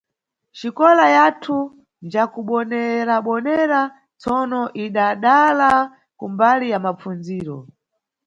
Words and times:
Xikola 0.59 1.05
yathu 1.15 1.57
njakubonerabonera 2.05 3.81
tsono 4.21 4.61
idadala 4.83 5.69
kumbali 6.17 6.65
ya 6.73 6.79
mapfundziro. 6.85 7.57